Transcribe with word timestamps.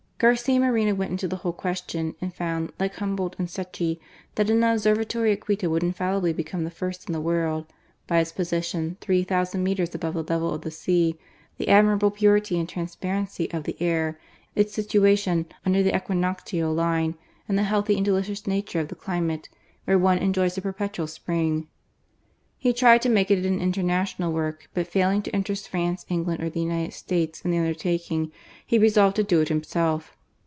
Garcia 0.23 0.59
Moreno 0.59 0.93
went 0.93 1.09
into 1.09 1.27
the 1.27 1.37
whole 1.37 1.51
question 1.51 2.13
and 2.21 2.31
found, 2.31 2.71
like 2.79 2.93
Humboldt 2.93 3.35
and 3.39 3.47
Secchi, 3.49 3.97
that 4.35 4.51
an 4.51 4.63
Observatory 4.63 5.31
at 5.31 5.41
Quito 5.41 5.67
would 5.67 5.81
infallibly 5.81 6.31
PUBLIC 6.31 6.45
EDUCATION. 6.45 6.59
235 7.07 7.07
become 7.07 7.09
the 7.09 7.09
first 7.09 7.09
in 7.09 7.13
the 7.13 7.19
world, 7.19 7.65
"by 8.05 8.19
its 8.19 8.31
position, 8.31 8.97
three 9.01 9.23
thousand 9.23 9.63
metres 9.63 9.95
above 9.95 10.13
the 10.13 10.21
level 10.31 10.53
of 10.53 10.61
the 10.61 10.69
sea, 10.69 11.17
the 11.57 11.69
admirable 11.69 12.11
purity 12.11 12.59
and 12.59 12.69
transparency 12.69 13.51
of 13.51 13.63
the 13.63 13.75
air, 13.79 14.19
its 14.53 14.71
situation 14.75 15.47
under 15.65 15.81
the 15.81 15.95
equinoctial 15.97 16.71
line, 16.71 17.15
and 17.49 17.57
the 17.57 17.63
healthy 17.63 17.95
and 17.95 18.05
delicious 18.05 18.45
nature 18.45 18.79
of 18.79 18.89
the 18.89 18.93
climate, 18.95 19.49
where 19.85 19.97
one 19.97 20.19
enjoys 20.19 20.55
a 20.55 20.61
perpetual 20.61 21.07
spring." 21.07 21.67
He 22.59 22.73
tried 22.73 23.01
to 23.01 23.09
make 23.09 23.31
it 23.31 23.43
an 23.43 23.59
international 23.59 24.31
work: 24.31 24.69
but 24.75 24.85
failing 24.85 25.23
to 25.23 25.33
interest 25.33 25.67
France, 25.67 26.05
England, 26.09 26.43
or 26.43 26.49
the 26.51 26.59
United 26.59 26.93
States, 26.93 27.41
in 27.41 27.49
the 27.49 27.57
undertaking, 27.57 28.31
he 28.67 28.77
resolved 28.77 29.15
to 29.15 29.23
do 29.23 29.41
it 29.41 29.49
himself. 29.49 30.15